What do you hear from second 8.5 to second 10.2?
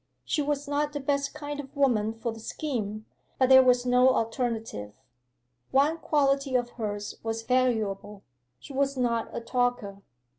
she was not a talker.